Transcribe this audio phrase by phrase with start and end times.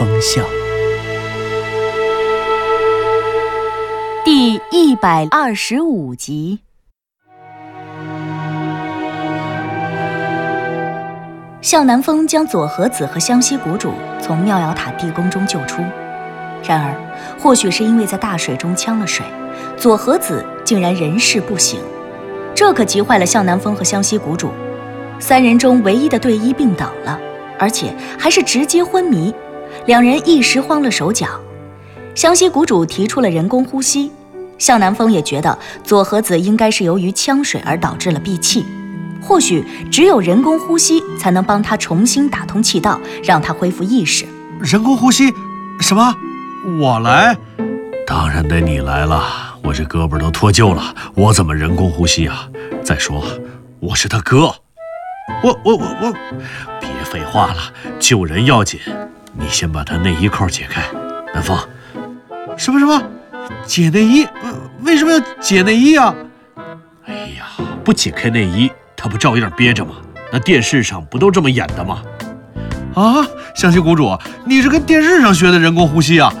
[0.00, 0.42] 风向》
[4.24, 6.60] 第一百二十五集。
[11.60, 15.82] 向南风将左和子和湘西谷主从妙瑶塔地宫中救出，
[16.66, 16.96] 然而，
[17.38, 19.26] 或许是因为在大水中呛了水，
[19.76, 21.78] 左和子竟然人事不省，
[22.54, 24.50] 这可急坏了向南风和湘西谷主。
[25.18, 27.20] 三人中唯一的队医病倒了，
[27.58, 29.34] 而且还是直接昏迷，
[29.90, 31.26] 两人一时慌了手脚。
[32.14, 34.12] 湘西谷主提出了人工呼吸，
[34.56, 38.64] 向南风也觉得左和子应该是由于呛水而导致了闭气，
[39.20, 44.24] 或许只有人工呼吸才能帮他重新打通气道，让他恢复意识。
[44.60, 45.34] 人工呼吸？
[45.80, 46.14] 什么？
[46.80, 47.36] 我来？
[48.06, 52.48] 当然得你来了，我这胳膊都脱臼了，我怎么人工呼吸啊？
[52.84, 53.24] 再说，
[53.80, 54.54] 我是他哥。
[55.42, 56.12] 我我我我，
[56.78, 58.78] 别废话了，救人要紧。
[59.32, 60.82] 你先把他内衣扣解开，
[61.32, 61.56] 南风。
[62.56, 63.02] 什么什么？
[63.64, 64.24] 解内衣？
[64.42, 66.14] 呃为什么要解内衣啊？
[67.06, 67.46] 哎呀，
[67.84, 69.92] 不解开内衣，他不照样憋着吗？
[70.32, 72.02] 那电视上不都这么演的吗？
[72.94, 76.32] 啊，湘西谷主，你是跟电视上学的人工呼吸啊？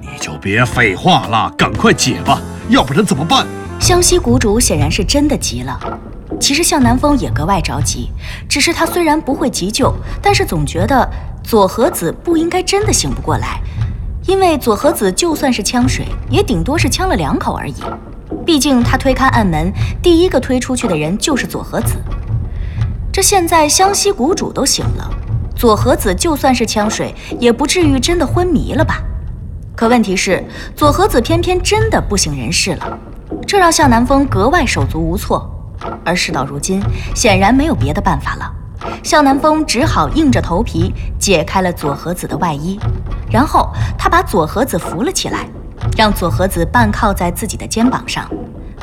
[0.00, 3.46] 你就别废话了，赶快解吧，要不然怎么办？
[3.78, 5.78] 湘西谷主显然是真的急了。
[6.40, 8.10] 其实向南风也格外着急，
[8.48, 11.08] 只是他虽然不会急救，但是总觉得
[11.48, 13.58] 左和子不应该真的醒不过来，
[14.26, 17.76] 因为左和子就算是呛水，也顶多是呛了两口而已。
[18.44, 21.96] 毕竟他推开暗门，第一个推出去的人就是左和子。
[23.10, 25.10] 这现在湘西谷主都醒了，
[25.56, 29.02] 左和子就算是呛水，也不至于真的昏迷了吧？
[29.74, 30.44] 可问题是，
[30.76, 32.98] 左和子偏偏真的不省人事了，
[33.46, 35.50] 这让向南风格外手足无措。
[36.04, 36.82] 而事到如今，
[37.14, 38.52] 显然没有别的办法了。
[39.02, 42.78] 向南风只好硬着头皮解开了左和子的外衣，
[43.30, 45.48] 然后他把左和子扶了起来，
[45.96, 48.28] 让左和子半靠在自己的肩膀上。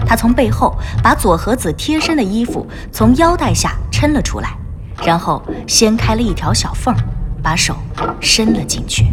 [0.05, 4.55] 他从背后把左和子贴身的衣服从腰带下抻了出来，
[5.03, 6.93] 然后掀开了一条小缝，
[7.41, 7.75] 把手
[8.19, 9.05] 伸了进去。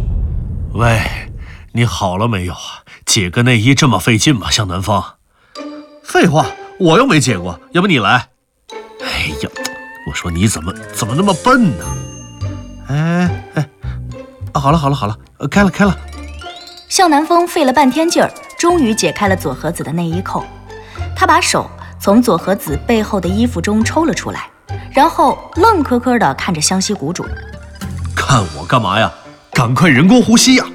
[0.74, 1.00] 喂，
[1.72, 2.82] 你好了没有啊？
[3.06, 4.50] 解个内衣这么费劲吗？
[4.50, 5.02] 向南风。
[6.02, 6.46] 废话，
[6.78, 8.28] 我又没解过，要不你来？
[9.00, 9.50] 哎呀，
[10.06, 11.84] 我说你怎么怎么那么笨呢？
[12.88, 13.68] 哎哎，
[14.52, 15.96] 啊，好了好了好了，呃开了开了。
[16.88, 20.44] 向南风费了半天劲儿，终于解开了左和子的内衣扣。
[21.16, 21.70] 他把手
[22.00, 24.48] 从左和子背后的衣服中抽了出来，
[24.90, 27.24] 然后愣磕磕地看着湘西谷主。
[28.14, 29.10] 看我干嘛呀？
[29.52, 30.66] 赶快人工呼吸呀！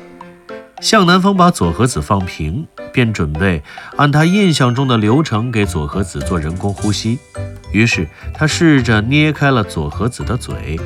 [0.80, 3.64] 向南风把左和子放平，便准备
[3.96, 7.20] 按他印象中的流程给左和子做人工呼吸。
[7.72, 10.80] 于是他试着捏开了左和子的嘴。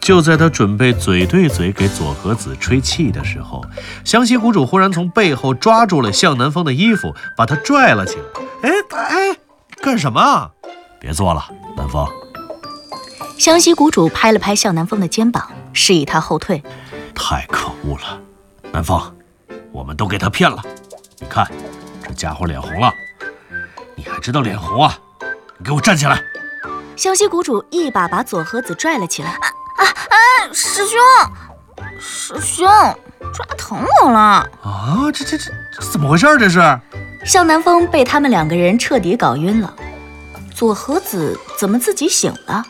[0.00, 3.62] 就在他准备嘴对嘴给左和子吹气的时候，
[4.04, 8.24] 湘西谷主忽然从背后抓住了向南风的衣服，把他拽了起来。
[8.62, 9.36] 哎哎，
[9.80, 10.50] 干什么啊？
[10.98, 11.44] 别做了，
[11.76, 12.06] 南风。
[13.38, 16.62] 湘西谷主拍了拍向南风的肩膀，示意他后退。
[17.14, 18.20] 太可恶了，
[18.72, 19.00] 南风，
[19.70, 20.62] 我们都给他骗了。
[21.20, 21.46] 你看，
[22.02, 22.92] 这家伙脸红了。
[23.94, 24.98] 你还知道脸红啊？
[25.60, 26.22] 你给我站起来！
[26.96, 29.30] 湘西谷主一把把左和子拽了起来。
[29.30, 29.46] 啊
[29.84, 30.16] 啊
[30.52, 30.98] 师兄，
[32.00, 32.66] 师兄，
[33.32, 34.18] 抓疼我了！
[34.62, 36.38] 啊，这这这这怎么回事儿？
[36.38, 36.58] 这是？
[37.26, 39.74] 向南风被他们两个人彻底搞晕了。
[40.54, 42.64] 左和子怎么自己醒了？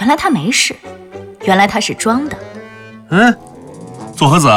[0.00, 0.74] 原来他没事，
[1.42, 2.38] 原来他是装的。
[3.10, 3.36] 嗯，
[4.16, 4.48] 左和子，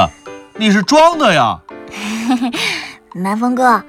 [0.55, 1.59] 你是装的呀？
[3.13, 3.83] 南风哥，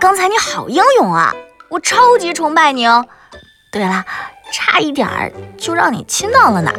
[0.00, 1.32] 刚才你好英勇啊，
[1.68, 3.06] 我超级崇拜你哦。
[3.72, 4.04] 对了，
[4.52, 6.72] 差一点儿就让你亲到了呢。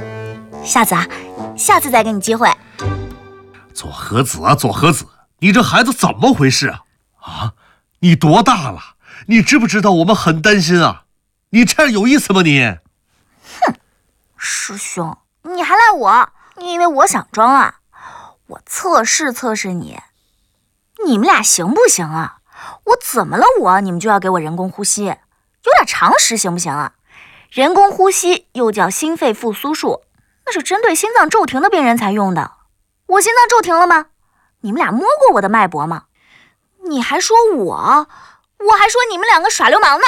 [0.63, 1.05] 下次啊，
[1.57, 2.49] 下次再给你机会。
[3.73, 5.05] 左和子啊，左和子，
[5.39, 6.83] 你这孩子怎么回事啊？
[7.19, 7.53] 啊，
[7.99, 8.79] 你多大了？
[9.27, 11.03] 你知不知道我们很担心啊？
[11.49, 12.77] 你这样有意思吗你？
[13.61, 13.75] 哼
[14.38, 16.29] 师兄，你还赖我？
[16.57, 17.79] 你以为我想装啊？
[18.47, 19.99] 我测试测试你，
[21.05, 22.38] 你们俩行不行啊？
[22.85, 25.05] 我怎么了我，你们就要给我人工呼吸？
[25.05, 26.93] 有点常识行不行啊？
[27.51, 30.01] 人工呼吸又叫心肺复苏术，
[30.45, 32.51] 那是针对心脏骤停的病人才用的。
[33.07, 34.07] 我心脏骤停了吗？
[34.61, 36.05] 你们俩摸过我的脉搏吗？
[36.89, 40.05] 你还说我，我还说你们两个耍流氓呢！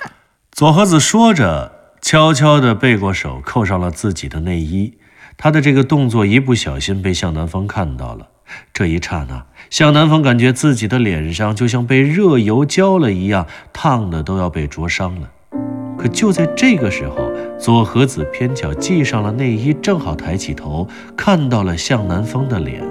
[0.00, 0.10] 哼！
[0.52, 4.98] 左和子说着，悄悄地背过手，扣上了自己的内衣。
[5.38, 8.28] 他的这个动作一不小心被向南风看到了。
[8.72, 15.30] 这一刹那，向南风感觉自己的脸上就像被热油浇了一样，烫的都要被灼伤了。
[15.98, 20.86] 可就在这个时候，左和子偏巧系上了内衣，正好抬起头，
[21.16, 22.82] 看到了向南风的脸，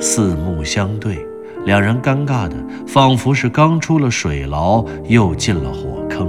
[0.00, 1.24] 四目相对，
[1.64, 2.56] 两人尴尬的
[2.86, 6.28] 仿佛是刚出了水牢，又进了火坑。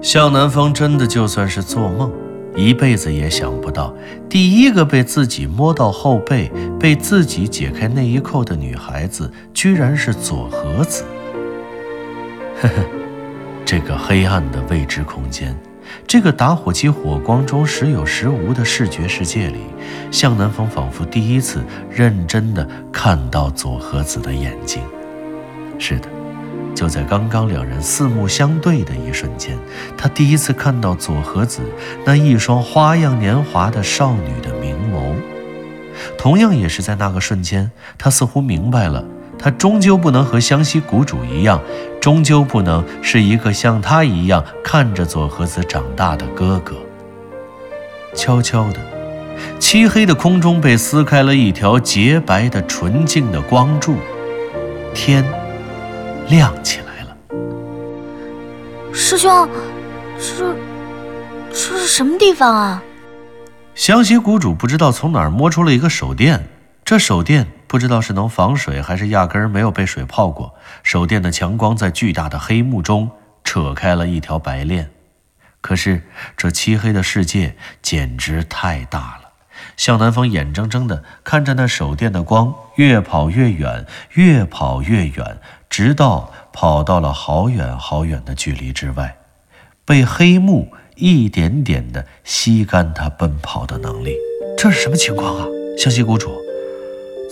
[0.00, 2.12] 向南风真的就算是做梦。
[2.54, 3.94] 一辈子也想不到，
[4.28, 11.04] 第一个被自己摸到后背、被自己解开内衣扣的女孩子，居然是左和子。
[12.60, 12.74] 呵呵，
[13.64, 15.56] 这个黑暗的未知空间，
[16.06, 19.60] 这个打火机火光中时有时无的视觉世界里，
[20.10, 24.82] 向南风仿佛第一次认真的看到左和子的眼睛。
[25.78, 26.21] 是的。
[26.74, 29.56] 就在刚刚，两人四目相对的一瞬间，
[29.96, 31.60] 他第一次看到左和子
[32.04, 35.14] 那一双花样年华的少女的明眸。
[36.16, 39.04] 同样也是在那个瞬间，他似乎明白了，
[39.38, 41.60] 他终究不能和湘西谷主一样，
[42.00, 46.74] 终究不能是一个像他一样看着左和子长大的哥哥。
[48.14, 48.80] 悄悄的，
[49.60, 53.96] 漆黑的空中被撕开了一条洁白的、纯净的光柱，
[54.94, 55.41] 天。
[56.28, 57.16] 亮起来了，
[58.92, 59.48] 师兄，
[60.18, 60.54] 这
[61.50, 62.82] 这是什么地方啊？
[63.74, 66.46] 湘西谷主不知道从哪儿摸出了一个手电，
[66.84, 70.54] 这手电不知道是能防水，还是压根儿没有被水泡过。
[70.82, 73.10] 手电的强光在巨大的黑幕中
[73.44, 74.90] 扯开了一条白链，
[75.60, 76.02] 可是
[76.36, 79.30] 这漆黑的世界简直太大了。
[79.76, 85.38] 向南风眼睁睁地看着那手电的光越跑越远，越跑越远。
[85.72, 89.16] 直到跑到了好远好远的距离之外，
[89.86, 94.14] 被黑幕一点点的吸干他奔跑的能力。
[94.58, 95.46] 这是什么情况啊？
[95.78, 96.30] 湘西谷主，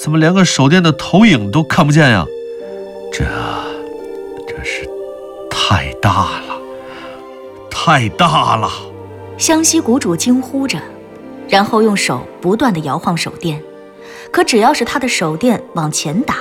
[0.02, 2.25] 怎么连个手电的投影都看不见呀？
[3.12, 3.26] 这，
[4.48, 4.88] 这是
[5.50, 6.58] 太大了，
[7.70, 8.70] 太大了！
[9.37, 10.81] 湘西谷主惊呼着，
[11.46, 13.62] 然后用手不断的摇晃手电，
[14.32, 16.37] 可只要是他的手电往前打。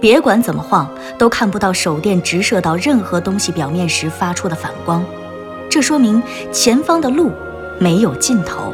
[0.00, 0.88] 别管怎么晃，
[1.18, 5.04] 都看不到手电直射到任何东西表面时发出的反光。
[5.68, 6.20] 这说明
[6.50, 7.30] 前方的路
[7.78, 8.72] 没有尽头，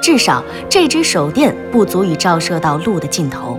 [0.00, 3.58] 至少这只手电不足以照射到路的尽头。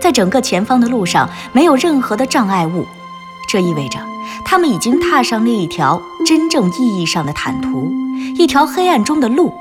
[0.00, 2.84] 在整个前方的路上没有任何的障碍物，
[3.48, 3.98] 这意味着
[4.44, 7.92] 他们已经踏上了一条真正意义上的坦途，
[8.36, 9.52] 一条黑暗中的路，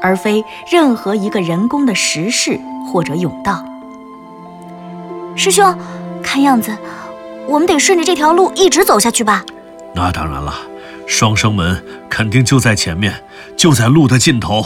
[0.00, 2.60] 而非任何一个人工的石室
[2.92, 3.64] 或者甬道。
[5.34, 5.74] 师兄。
[6.32, 6.74] 看样子，
[7.46, 9.44] 我们得顺着这条路一直走下去吧。
[9.94, 10.54] 那当然了，
[11.06, 13.12] 双生门肯定就在前面，
[13.54, 14.64] 就在路的尽头。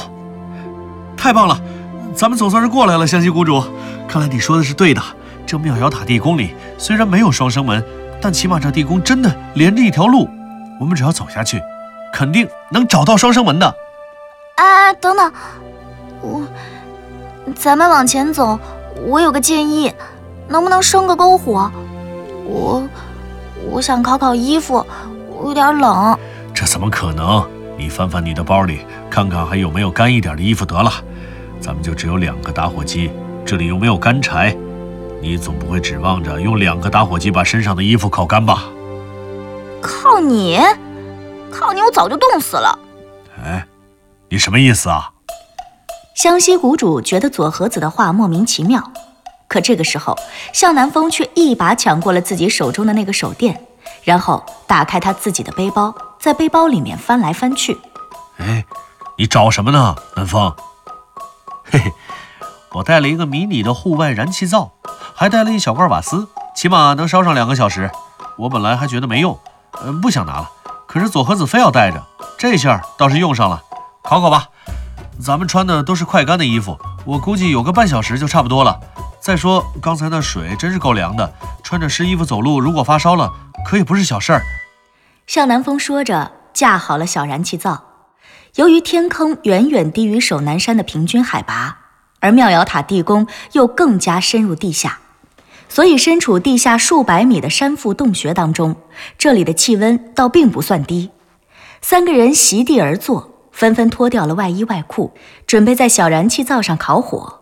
[1.17, 1.61] 太棒了，
[2.15, 3.05] 咱们总算是过来了。
[3.05, 3.61] 湘西谷主，
[4.07, 5.03] 看来你说的是对的。
[5.45, 7.83] 这妙瑶塔地宫里虽然没有双生门，
[8.21, 10.29] 但起码这地宫真的连着一条路。
[10.79, 11.61] 我们只要走下去，
[12.13, 13.75] 肯定能找到双生门的。
[14.55, 15.33] 哎，等等，
[16.21, 16.47] 我，
[17.57, 18.57] 咱们往前走。
[19.05, 19.93] 我有个建议。
[20.49, 21.71] 能不能生个篝火？
[22.45, 22.83] 我
[23.71, 24.85] 我想烤烤衣服，
[25.29, 26.17] 我有点冷。
[26.55, 27.45] 这怎么可能？
[27.79, 30.91] 你翻翻你的包里，看看还有没有干一点的衣服得了。
[31.61, 33.11] 咱们就只有两个打火机，
[33.45, 34.57] 这里又没有干柴，
[35.21, 38.65] 你总不会指望着用两个打火机把身上的衣服烤干吧？
[39.83, 40.59] 靠你，
[41.51, 42.79] 靠你，我早就冻死了。
[43.45, 43.67] 哎，
[44.31, 45.11] 你什么意思啊？
[46.15, 48.83] 湘西谷主觉得左和子的话莫名其妙。
[49.49, 50.17] 可这个时候，
[50.53, 53.67] 向南风却一把抢过了自己手中的那个手电，
[54.03, 57.79] 然后打开他自己的背包，在背包里面翻来翻去。
[58.39, 58.65] 哎，
[59.17, 60.55] 你找什么呢，南风？
[61.65, 61.93] 嘿嘿，
[62.73, 64.73] 我带了一个迷你的户外燃气灶，
[65.15, 67.91] 还带了一小罐瓦斯，起码能烧上两个小时。
[68.37, 69.39] 我本来还觉得没用，
[69.83, 70.51] 嗯，不想拿了。
[70.87, 72.03] 可是左和子非要带着，
[72.37, 73.63] 这下倒是用上了。
[74.03, 74.49] 烤烤吧，
[75.21, 78.79] 咱们穿的都是快干的衣服，我估计有个半小时就差不多了。
[79.21, 81.33] 再说刚才那水真是够凉的，
[81.63, 83.33] 穿着湿衣服走路，如果发烧了，
[83.65, 84.43] 可也不是小事儿。
[85.27, 87.83] 向南风说着，架好了小燃气灶。
[88.55, 91.79] 由于天坑远远低于守南山的平均海拔，
[92.21, 95.01] 而妙瑶塔地宫又更加深入地下，
[95.69, 98.77] 所以身处地下数百米的山腹洞穴当中，
[99.19, 101.11] 这里的气温倒并不算低。
[101.83, 105.15] 三个人席地而坐，纷纷脱掉了外衣外裤，
[105.47, 107.41] 准备在小燃气灶上烤火。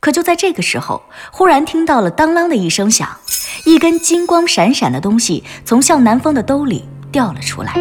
[0.00, 1.00] 可就在这个时候，
[1.30, 3.08] 忽然听到了当啷的一声响，
[3.64, 7.74] 一根金光闪闪的东西从向南风的兜里掉了出来。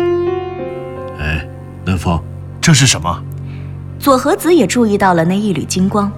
[1.19, 1.43] 哎，
[1.83, 2.21] 南风，
[2.61, 3.23] 这是什么？
[3.97, 6.11] 左和子也注意到了那一缕金光，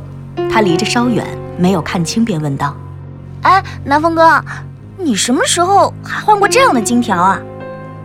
[0.51, 1.25] 他离着稍远，
[1.57, 2.75] 没有看清，便问道
[3.43, 4.43] ：“哎，南风哥，
[4.97, 7.39] 你什么时候还换过这样的金条啊？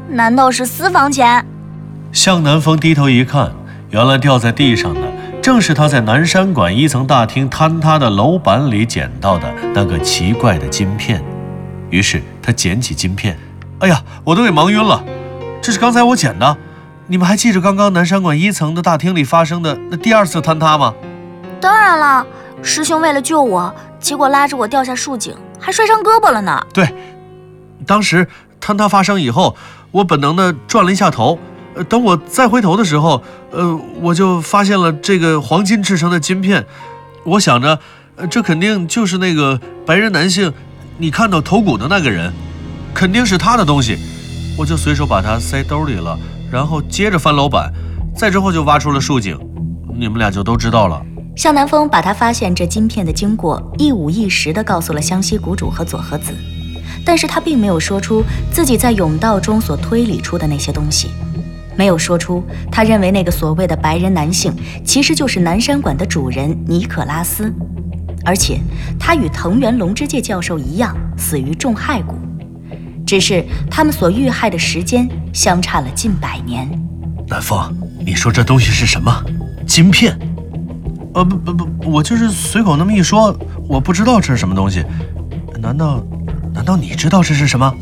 [0.09, 1.45] 难道是私房钱？”
[2.19, 3.53] 向南风低头一看，
[3.91, 5.01] 原来掉在地上的。
[5.41, 11.25] 正是他在南山馆一层大厅坍塌的楼板里捡到的那个奇怪的金片，
[11.91, 13.39] 于是他捡起金片，
[13.79, 15.01] 哎呀，我都给忙晕了，
[15.63, 16.57] 这是刚才我捡的。
[17.07, 20.93] 你们还记着刚刚南山馆一层的大厅里发生的那第二次坍塌吗？
[21.61, 22.27] 当然了，
[22.65, 26.67] 师兄为了救我，结果拉着我掉下树井，还摔伤胳膊了呢。
[26.75, 26.93] 对，
[27.87, 28.27] 当时
[28.61, 29.55] 坍塌发生以后，
[29.93, 31.39] 我本能的转了一下头。
[31.85, 36.65] 等我再回头的时候，呃，我就发现了这个黄金制成的金片。
[37.25, 37.79] 我想着，
[38.31, 40.53] 这肯定就是那个白人男性，
[40.99, 42.33] 你看到头骨的那个人，
[42.95, 43.99] 肯定是他的东西。
[44.57, 46.19] 我就随手把它塞兜里了，
[46.51, 47.73] 然后接着翻楼板，
[48.17, 49.39] 再之后就挖出了竖井。
[49.97, 51.01] 你们俩就都知道了。
[51.37, 56.33] 向南风把他发现这金片的经过一五一十地告诉了湘西谷主和佐和子，
[57.05, 61.11] 但是他并没有说出自己在甬道中所推理出的那些东西。
[61.79, 62.43] 没有说出，
[62.73, 64.53] 他认为那个所谓的白人男性
[64.85, 67.55] 其实就是南山馆的主人尼可拉斯，
[68.25, 68.59] 而且
[68.99, 72.17] 他与藤原龙之介教授一样死于重害骨，
[73.07, 76.69] 只是他们所遇害的时间相差了近百年。
[77.29, 77.73] 南风，
[78.05, 79.25] 你说这东西是什么？
[79.65, 80.19] 金片？
[81.15, 83.33] 呃，不不不，我就是随口那么一说，
[83.69, 84.85] 我不知道这是什么东西。
[85.61, 86.05] 难道，
[86.53, 87.73] 难道你知道这是什么？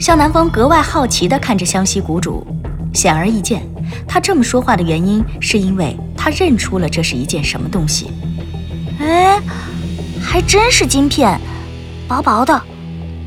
[0.00, 2.46] 向南风格外好奇地看着湘西谷主。
[2.94, 3.62] 显而易见，
[4.08, 8.10] 他这么说话的原因，是因为他认出了这是一件什么东西。
[9.00, 9.38] 哎，
[10.22, 11.38] 还真是金片，
[12.08, 12.58] 薄薄的。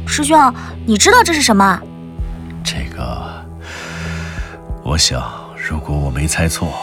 [0.08, 0.54] 师兄，
[0.86, 1.80] 你知道这是什么？
[2.64, 3.46] 这个，
[4.84, 5.22] 我想，
[5.70, 6.74] 如果我没猜错，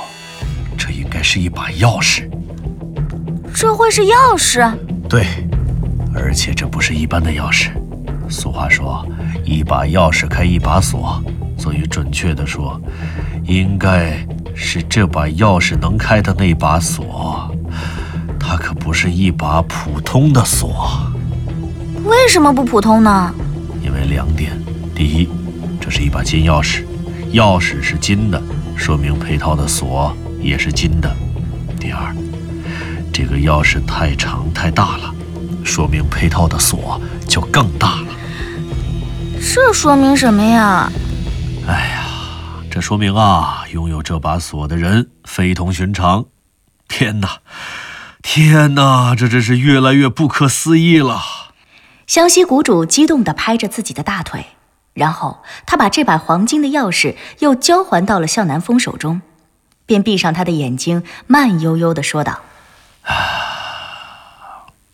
[0.77, 2.29] 这应该是一把钥匙。
[3.55, 4.71] 这会是钥匙？
[5.09, 5.27] 对，
[6.15, 7.71] 而且这不是一般的钥匙。
[8.29, 9.07] 俗话说，
[9.45, 11.23] 一把钥匙开一把锁。
[11.57, 12.81] 所以，准确的说，
[13.45, 17.51] 应该是这把钥匙能开的那把锁，
[18.39, 21.11] 它可不是一把普通的锁。
[22.05, 23.35] 为什么不普通呢？
[23.83, 24.53] 因为两点：
[24.95, 25.29] 第一，
[25.81, 26.83] 这是一把金钥匙，
[27.33, 28.43] 钥匙是金的，
[28.77, 31.09] 说明配套的锁也是金的；
[31.81, 32.15] 第二，
[33.13, 35.15] 这个钥匙太长太大了，
[35.65, 38.09] 说明配套的锁就更大了。
[39.55, 40.91] 这说明什么呀？
[41.67, 42.05] 哎呀，
[42.71, 46.27] 这说明啊，拥有这把锁的人非同寻常。
[46.89, 47.39] 天哪，
[48.23, 51.23] 天哪，这真是越来越不可思议了！
[52.07, 54.45] 湘西谷主激动地拍着自己的大腿，
[54.93, 59.23] 然后他把这把黄金的钥匙又交还到了向南风手中，
[59.87, 62.41] 便闭上他的眼睛，慢悠悠地说道：“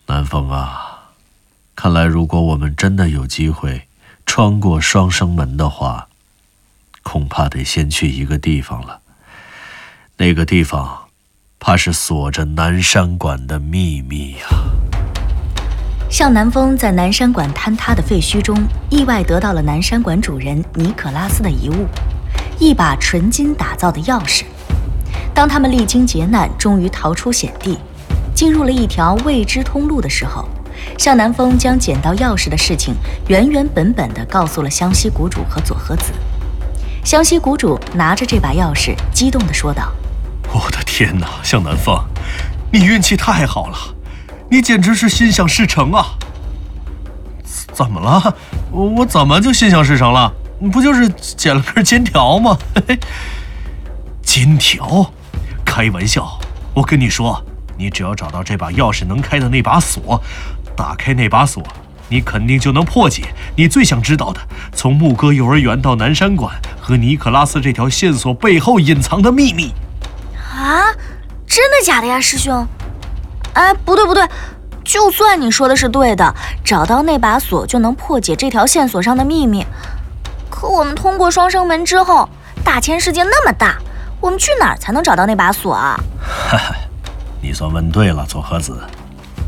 [0.07, 1.09] 南风啊，
[1.75, 3.89] 看来如果我们真的有机会
[4.25, 6.07] 穿过双生门的话。”
[7.03, 9.01] 恐怕得先去一个地方了。
[10.19, 11.09] 那个地方，
[11.59, 14.47] 怕是锁着南山馆的秘密呀。
[16.11, 18.57] 向南风在南山馆坍塌的废墟中，
[18.91, 21.87] 意外得到了南山馆主人尼可拉斯的遗物——
[22.59, 24.45] 一把纯金打造的钥匙。
[25.33, 27.79] 当他们历经劫难，终于逃出险地，
[28.35, 30.49] 进入了一条未知通路的时候，
[30.99, 32.95] 向南风将捡到钥匙的事情
[33.29, 36.13] 原原本本地告诉了湘西谷主和佐和子。
[37.05, 39.91] 湘西谷主拿着这把钥匙，激动地说道
[40.53, 41.99] ：“我的天哪，向南风，
[42.71, 43.77] 你运气太好了，
[44.51, 46.07] 你简直是心想事成啊！
[47.73, 48.35] 怎么了？
[48.71, 50.33] 我我怎么就心想事成了？
[50.71, 52.57] 不就是捡了根金条吗？
[54.23, 55.11] 金条？
[55.65, 56.39] 开玩笑！
[56.75, 57.43] 我跟你说，
[57.79, 60.23] 你只要找到这把钥匙能开的那把锁，
[60.77, 61.63] 打开那把锁。”
[62.11, 64.41] 你肯定就能破解你最想知道的，
[64.75, 69.73] 从牧歌幼儿园到南山馆和尼克拉斯这条线索背后隐藏的秘密。
[70.53, 70.93] 啊，
[71.47, 72.67] 真的假的呀，师兄？
[73.55, 74.29] 哎，不对不对，
[74.85, 79.65] 就算你说的是对的，找到那把锁就能破解这条线索上的秘密。
[80.51, 82.29] 可我们通过双生门之后，
[82.65, 83.77] 大千世界那么大，
[84.21, 85.99] 我们去哪儿才能找到那把锁啊？
[86.51, 86.75] 哈哈，
[87.41, 88.77] 你算问对了，左和子。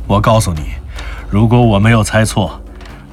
[0.06, 0.81] 我告诉你。
[1.32, 2.60] 如果我没有猜错，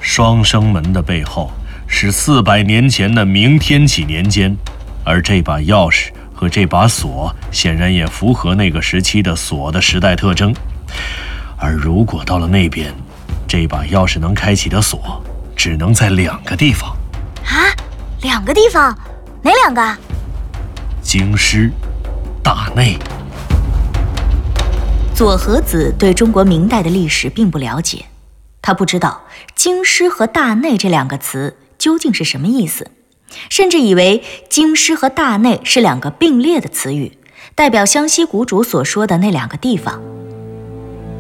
[0.02, 1.50] 双生门的背后
[1.88, 4.54] 是四百年前的明天启年间，
[5.06, 10.54] 而这把钥匙和这把锁显然也符合那个时期的锁的时代特征。
[11.56, 12.94] 而如果到了那边，
[13.48, 15.24] 这把钥匙能开启的锁，
[15.56, 16.94] 只能在两个地方。
[17.46, 17.72] 啊，
[18.22, 18.94] 两个地方，
[19.42, 19.98] 哪两个？
[21.02, 21.72] 京师、
[22.44, 22.98] 大内。
[25.16, 28.06] 左和子对中国明代的历史并不了解，
[28.70, 29.24] 他不知道
[29.56, 32.92] “京师”和“大内”这两个词究竟是什么意思，
[33.50, 37.18] 甚至以为“京师”和“大内”是两个并列的词语，
[37.56, 40.00] 代表湘西谷主所说的那两个地方。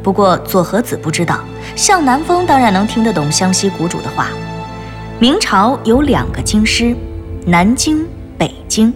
[0.03, 1.39] 不过左和子不知道，
[1.75, 4.27] 向南风当然能听得懂湘西谷主的话。
[5.17, 6.95] 明朝有两个京师，
[7.47, 8.05] 南京、
[8.37, 8.93] 北京，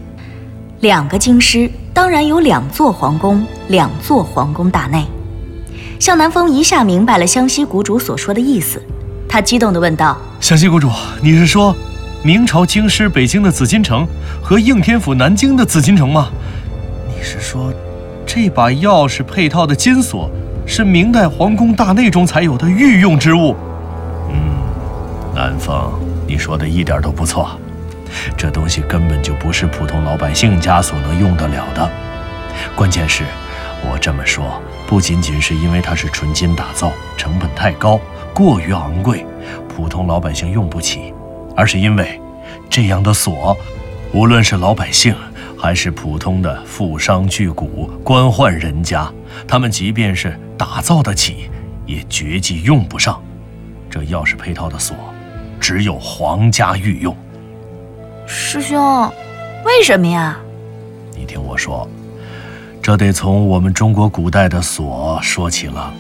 [0.82, 1.68] 两个京师。
[1.92, 5.08] 当然有两座皇宫，两座皇宫大内。
[6.04, 8.84] 向南风一下明白了湘西谷主所说的意思，
[9.26, 10.90] 他激动地问道：“湘西谷主，
[11.22, 11.74] 你是说
[12.22, 14.06] 明朝京师北京的紫禁城
[14.42, 16.28] 和应天府南京的紫禁城吗？
[17.08, 17.72] 你是说
[18.26, 20.30] 这把钥匙配套的金锁
[20.68, 23.56] 是明代皇宫大内中才有的御用之物？”
[24.28, 24.36] 嗯，
[25.34, 25.90] 南风，
[26.28, 27.58] 你说的一点都不错。
[28.36, 31.90] 这东西根本就不是普通老百姓家所能用得了的。
[32.76, 33.24] 关键是，
[33.90, 34.62] 我这么说
[34.94, 38.00] 不仅仅是因为它是纯金打造，成本太高，
[38.32, 39.26] 过于昂贵，
[39.68, 41.12] 普通老百姓用不起，
[41.56, 42.22] 而是因为
[42.70, 43.58] 这样的锁，
[44.14, 45.16] 无论是老百姓
[45.58, 47.66] 还是普通的富商巨贾、
[48.04, 49.12] 官宦人家，
[49.48, 51.50] 他们即便是打造得起，
[51.88, 53.20] 也绝技用不上。
[53.90, 54.96] 这钥匙配套的锁，
[55.60, 57.18] 只有皇家御用。
[58.28, 59.12] 师兄，
[59.66, 60.38] 为什么呀？
[61.18, 61.90] 你听我说，
[62.84, 65.94] 这得从我们中国古代的锁说起了。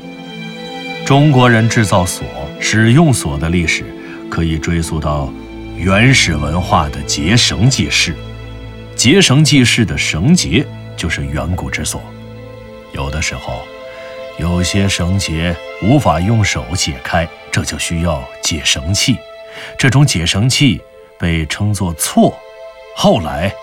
[1.05, 2.25] 中国人制造锁、
[2.59, 3.85] 使用锁的历史，
[4.29, 5.31] 可以追溯到
[5.77, 8.13] 原始文化的结绳记事。
[8.97, 12.01] 结绳记事的绳结就是远古之锁。
[12.91, 13.61] 有的时候，
[14.37, 19.17] 有些绳结无法用手解开，这就需要解绳器。
[19.77, 20.81] 这种解绳器。
[21.19, 22.37] 被称作错，
[22.97, 23.53] 后来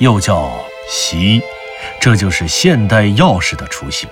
[0.00, 0.50] 又叫
[0.86, 1.40] 席，
[2.00, 4.08] 这就是现代钥匙的雏形。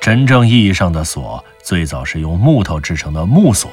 [0.00, 3.70] 真正意义上的锁，最早是用木头制成的木锁。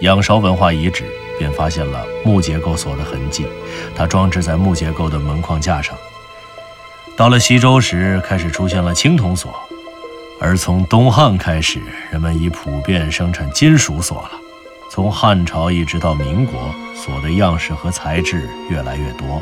[0.00, 1.04] 仰韶文化遗址
[1.38, 3.46] 便发现了木结构锁的痕迹，
[3.94, 5.94] 它装置在木结构的门框架上。
[7.16, 9.54] 到了西周时，开始出现了青铜锁，
[10.40, 11.78] 而从东汉开始，
[12.10, 14.30] 人们已普遍生产金属锁了。
[14.90, 19.40] 从汉朝一直到民国，锁的样式和材质越来越多。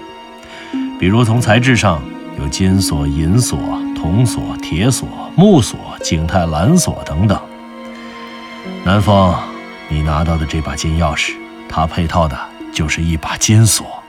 [0.98, 2.02] 比如从材质上
[2.38, 3.59] 有金锁、银锁、
[3.96, 7.37] 铜锁、铁锁、木锁、景泰蓝锁等等。
[8.85, 9.35] 南风，
[9.88, 11.33] 你拿到的这把金钥匙，
[11.68, 12.38] 它配套的
[12.72, 14.01] 就是一把金锁，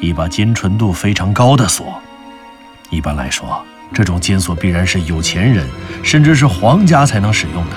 [0.00, 2.00] 一把金纯度非常高的锁。
[2.88, 3.62] 一般来说，
[3.92, 5.68] 这种金锁必然是有钱人，
[6.02, 7.76] 甚至是皇家才能使用的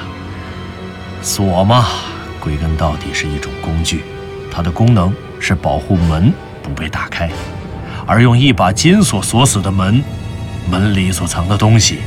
[1.22, 1.88] 锁嘛。
[2.40, 4.06] 归根到底是一种工具，
[4.50, 6.34] 它的功能是保护门
[6.64, 7.30] 不被打开，
[8.10, 10.04] 而用一把金锁锁死的门，
[10.68, 12.00] 门里所藏的东西，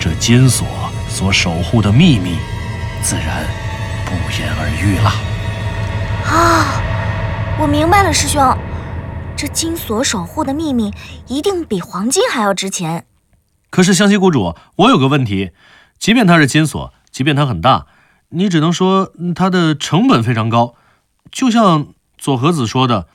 [0.00, 0.66] 这金锁
[1.10, 2.38] 所守护的秘密，
[3.02, 3.44] 自然
[4.06, 5.12] 不言而喻了。
[6.24, 6.80] 啊，
[7.60, 8.56] 我明白了，师兄，
[9.36, 10.90] 这金锁守护的秘密
[11.26, 13.04] 一定比黄金还要值钱。
[13.68, 15.50] 可是湘西谷主，我有个问题，
[15.98, 17.84] 即便它是金锁，即便它很大。
[18.30, 20.76] 你只能说它的成本非常高，
[21.30, 23.06] 就像左和子说的，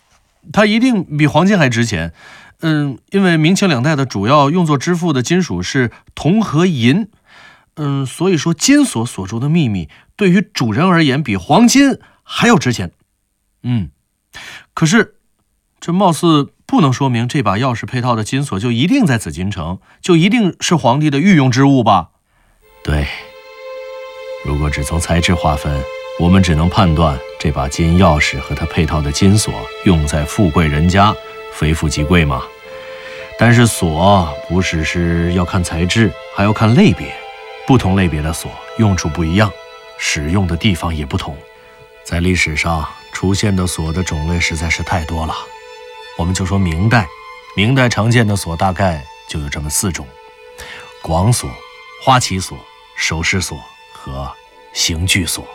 [0.52, 2.14] 它一定比黄金还值钱。
[2.62, 7.10] 嗯，因为明清两代的主要用作支付的金属是铜和银。
[7.76, 12.92] 嗯，所以说金锁锁住的秘密对于主人而言比黄金还要值钱。
[13.62, 13.92] 嗯，
[14.74, 15.18] 可是
[15.80, 22.10] 这貌似不能说明这把钥匙配套的金锁就一定在紫禁城，就一定是皇帝的御用之物吧？
[22.84, 23.08] 对。
[24.46, 25.84] 如果只从材质划分，
[26.20, 29.54] 我们只能判断这把金钥匙和它配套的金锁
[29.86, 31.16] 用在富贵人家，
[31.54, 32.44] 非富即贵嘛。
[33.40, 37.14] 但是锁不只是要看材质，还要看类别。
[37.68, 39.52] 不同类别的锁用处不一样，
[39.98, 41.38] 使用的地方也不同。
[42.04, 45.36] 在历史上出现的锁的种类实在是太多了。
[46.18, 47.08] 我们就说明代，
[47.56, 50.08] 明代常见的锁大概就有这么四种：
[51.04, 51.50] 广锁、
[52.04, 52.58] 花旗锁、
[52.96, 53.60] 首饰锁。
[54.08, 54.32] 和
[54.72, 55.46] 刑具锁，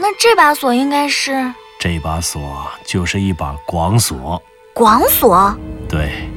[0.00, 1.52] 那这把锁应该是？
[1.80, 4.40] 这把锁就是一把广锁。
[4.72, 5.52] 广锁？
[5.88, 6.28] 对，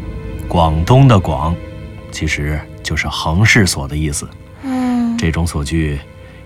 [0.48, 1.56] 广东的广，
[2.12, 4.28] 其实就是横式锁的意思。
[4.64, 6.00] 嗯，这种锁具，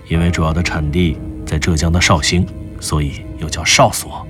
[0.08, 2.46] 因为主要的产地在浙江的绍兴，
[2.80, 4.26] 所以又叫绍锁。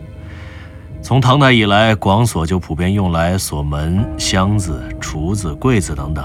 [1.02, 6.24] 从唐代以来，广锁就普遍用来锁门、箱子、橱子、柜子等等，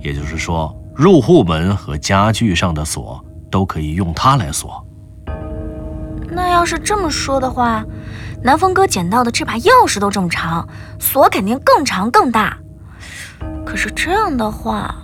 [0.00, 3.24] 也就是说，入户门和家具上的锁。
[3.52, 4.81] 都可以用它来锁。
[6.52, 7.82] 那要是这么说的话，
[8.42, 10.68] 南风哥捡到的这把钥匙都这么长，
[11.00, 12.58] 锁肯定更长更大。
[13.64, 14.94] 可是这样的话，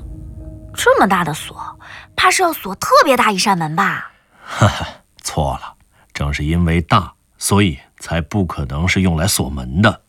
[0.74, 1.80] 这么大的锁，
[2.14, 4.12] 怕是要锁特别大一扇门吧？
[4.44, 4.86] 哈哈，
[5.22, 5.72] 错了，
[6.12, 10.02] 正是因为大，所以才不可能是用来锁门的。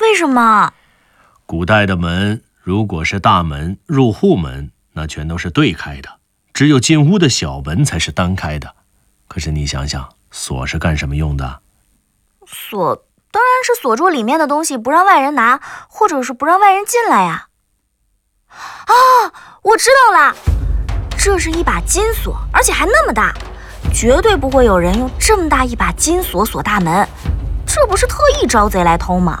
[0.00, 0.72] 为什么？
[1.46, 6.10] 古代的门如果是大门、入户门，那全都是对开的，
[6.52, 8.74] 只有进屋的小门才是单开的。
[9.28, 11.60] 可是你想想，锁是干什么用的？
[12.46, 12.96] 锁
[13.30, 17.46] 当然是锁住里面的东西，不让外人拿，或者是不让外人进来呀。
[18.48, 18.92] 啊，
[19.62, 20.34] 我知道了，
[21.16, 23.32] 这是一把金锁，而且还那么大，
[23.92, 27.06] 绝对不会有人用这么大一把金锁锁大门，
[27.66, 29.38] 这不是特意招贼来偷吗？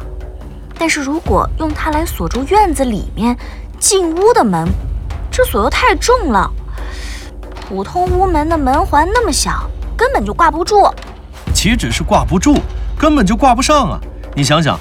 [0.78, 3.36] 但是如果用它来锁住院子里面
[3.78, 4.68] 进屋的门，
[5.30, 6.50] 这锁又太重了，
[7.68, 9.69] 普通屋门的门环那么小，
[10.00, 10.88] 根本就挂不住。
[11.52, 12.56] 岂止是挂不住，
[12.98, 14.00] 根本就挂不上啊！
[14.34, 14.78] 你想想，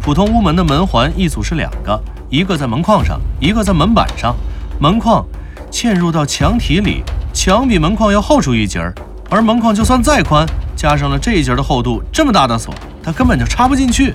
[0.00, 2.02] 普通屋门的门环一组是两个。
[2.30, 4.34] 一个在门框上，一个在门板上。
[4.80, 5.22] 门框
[5.70, 7.04] 嵌入到墙体里，
[7.34, 8.94] 墙比门框要厚出一截儿。
[9.28, 14.14] 而门框就算再宽，加上了这一截的厚度，这么大的锁，它根本就插不进去。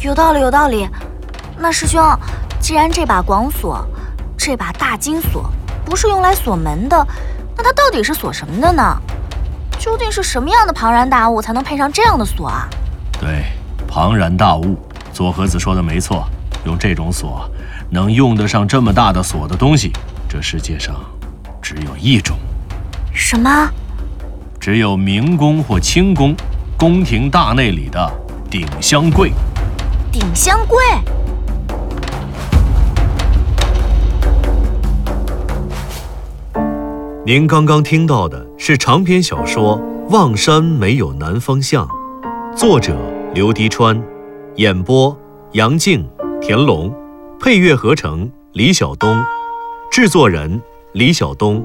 [0.00, 0.88] 有道理，有道理。
[1.56, 2.02] 那师兄，
[2.58, 3.86] 既然这把广锁，
[4.36, 5.48] 这把大金锁
[5.84, 7.06] 不是用来锁门的，
[7.56, 9.00] 那它到底是锁什么的呢？
[9.84, 12.66] 究竟是什么样的庞然大物才能配上这样的锁啊？
[13.20, 13.44] 对，
[13.86, 14.78] 庞然大物，
[15.12, 16.24] 左和子说的没错。
[16.64, 17.46] 用这种锁，
[17.90, 19.92] 能用得上这么大的锁的东西，
[20.26, 20.94] 这世界上
[21.60, 22.38] 只有一种。
[23.12, 23.68] 什么？
[24.58, 26.34] 只有明宫或清宫，
[26.78, 28.10] 宫廷大内里的
[28.50, 29.34] 顶香柜。
[30.10, 30.78] 顶香柜。
[37.26, 41.86] 您刚刚听到的是长篇小说《望山没有南方向》，
[42.56, 42.96] 作者
[43.34, 44.02] 刘迪川，
[44.56, 45.14] 演播
[45.52, 46.02] 杨静。
[46.40, 46.90] 田龙，
[47.38, 49.22] 配乐合成李晓东，
[49.90, 51.62] 制作人李晓东，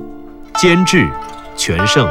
[0.55, 1.09] 监制
[1.55, 2.05] 全胜。